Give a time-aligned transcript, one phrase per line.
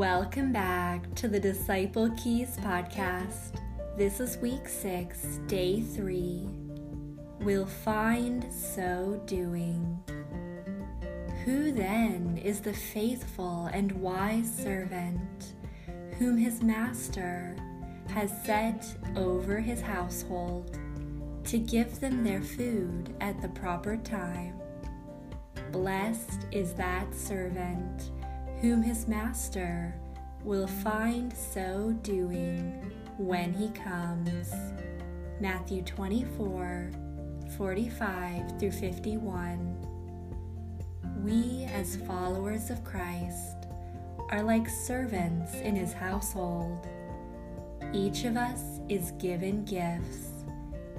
[0.00, 3.60] Welcome back to the Disciple Keys podcast.
[3.98, 6.48] This is week six, day three.
[7.40, 10.02] We'll find so doing.
[11.44, 15.52] Who then is the faithful and wise servant
[16.18, 17.54] whom his master
[18.08, 18.86] has set
[19.16, 20.78] over his household
[21.44, 24.58] to give them their food at the proper time?
[25.72, 28.10] Blessed is that servant
[28.60, 29.94] whom his master
[30.44, 34.52] will find so doing when he comes.
[35.40, 36.90] Matthew 24
[37.56, 39.76] 45 through 51.
[41.24, 43.66] We, as followers of Christ,
[44.30, 46.86] are like servants in his household.
[47.92, 50.44] Each of us is given gifts,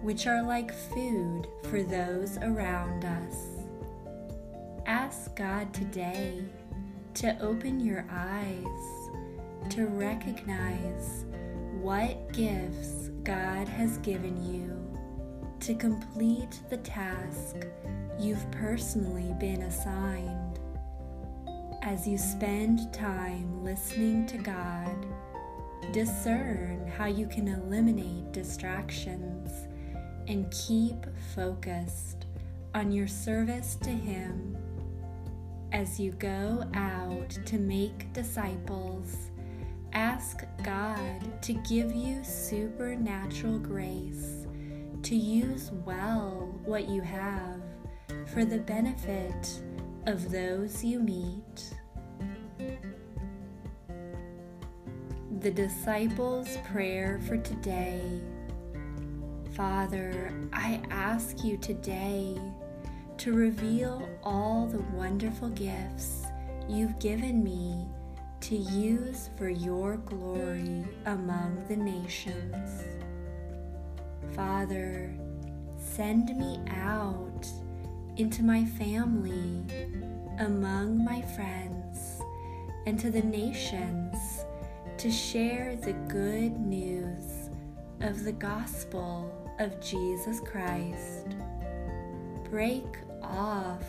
[0.00, 3.34] which are like food for those around us.
[4.86, 6.44] Ask God today
[7.18, 9.10] to open your eyes
[9.68, 11.24] to recognize
[11.80, 14.78] what gifts God has given you
[15.58, 17.56] to complete the task
[18.20, 20.60] you've personally been assigned.
[21.82, 25.04] As you spend time listening to God,
[25.92, 29.66] discern how you can eliminate distractions
[30.28, 32.26] and keep focused
[32.76, 34.56] on your service to Him
[35.72, 39.30] as you go out to make disciples.
[39.92, 44.46] Ask God to give you supernatural grace
[45.02, 47.62] to use well what you have
[48.26, 49.62] for the benefit
[50.06, 51.72] of those you meet.
[55.40, 58.20] The Disciples' Prayer for Today.
[59.52, 62.36] Father, I ask you today
[63.18, 66.22] to reveal all the wonderful gifts
[66.68, 67.84] you've given me
[68.40, 72.84] to use for your glory among the nations.
[74.36, 75.12] Father,
[75.76, 77.44] send me out
[78.18, 79.64] into my family,
[80.38, 82.20] among my friends,
[82.86, 84.44] and to the nations
[84.96, 87.50] to share the good news
[88.00, 89.28] of the gospel
[89.58, 91.26] of Jesus Christ.
[92.48, 92.86] Break
[93.28, 93.84] off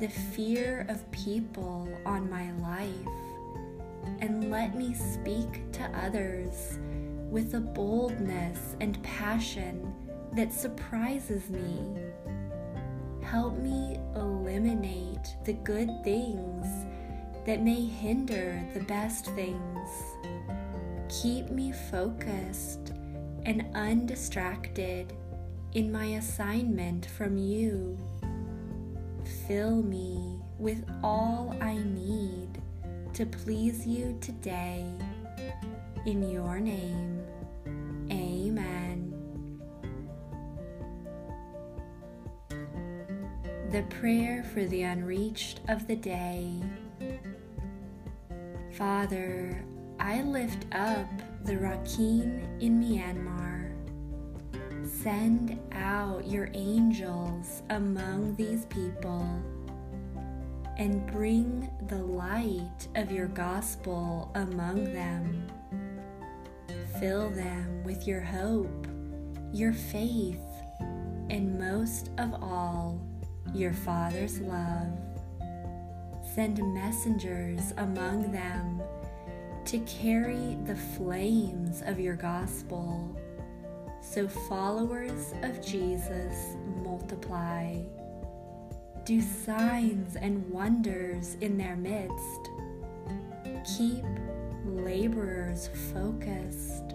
[0.00, 3.12] the fear of people on my life
[4.20, 6.78] and let me speak to others
[7.30, 9.94] with a boldness and passion
[10.34, 11.80] that surprises me.
[13.22, 16.66] Help me eliminate the good things
[17.46, 19.88] that may hinder the best things.
[21.08, 22.92] Keep me focused
[23.44, 25.12] and undistracted
[25.74, 27.98] in my assignment from you.
[29.46, 32.62] Fill me with all I need
[33.14, 34.84] to please you today.
[36.04, 37.20] In your name,
[38.10, 39.12] amen.
[43.70, 46.52] The prayer for the unreached of the day.
[48.72, 49.64] Father,
[49.98, 51.08] I lift up
[51.44, 53.55] the Rakhine in Myanmar.
[55.06, 59.24] Send out your angels among these people
[60.78, 65.46] and bring the light of your gospel among them.
[66.98, 68.88] Fill them with your hope,
[69.52, 70.42] your faith,
[71.30, 73.00] and most of all,
[73.54, 74.90] your Father's love.
[76.34, 78.82] Send messengers among them
[79.66, 83.16] to carry the flames of your gospel
[84.08, 87.76] so followers of Jesus multiply.
[89.04, 92.50] Do signs and wonders in their midst.
[93.76, 94.04] Keep
[94.64, 96.94] laborers focused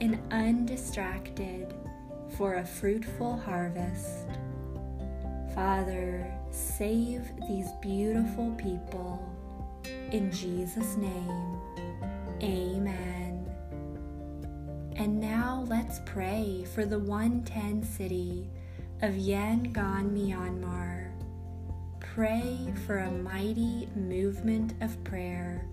[0.00, 1.74] and undistracted
[2.36, 4.26] for a fruitful harvest.
[5.54, 9.22] Father, save these beautiful people.
[10.10, 11.60] In Jesus' name,
[12.42, 13.35] amen.
[14.96, 18.48] And now let's pray for the 110 city
[19.02, 21.10] of Yangon, Myanmar.
[22.00, 25.66] Pray for a mighty movement of prayer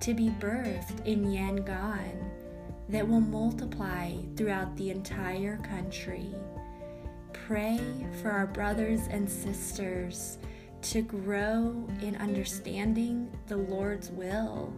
[0.00, 2.30] to be birthed in Yangon
[2.88, 6.34] that will multiply throughout the entire country
[7.50, 7.80] pray
[8.22, 10.38] for our brothers and sisters
[10.82, 14.72] to grow in understanding the Lord's will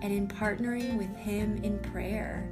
[0.00, 2.48] and in partnering with Him in prayer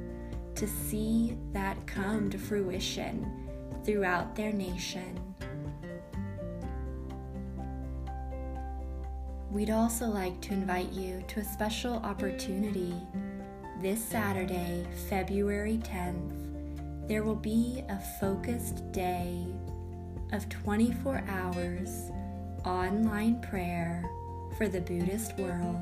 [0.55, 3.47] to see that come to fruition
[3.83, 5.19] throughout their nation.
[9.51, 12.93] We'd also like to invite you to a special opportunity.
[13.81, 19.45] This Saturday, February 10th, there will be a focused day
[20.33, 22.11] of 24 hours
[22.65, 24.09] online prayer
[24.57, 25.77] for the Buddhist world.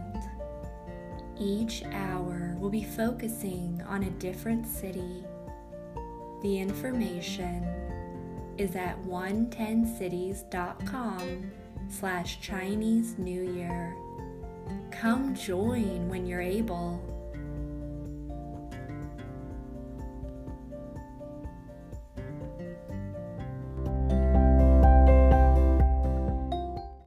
[1.40, 5.26] Each hour we'll be focusing on a different city.
[6.42, 7.66] The information
[8.58, 11.52] is at 110cities.com
[11.90, 13.96] slash Chinese New Year.
[14.92, 17.13] Come join when you're able.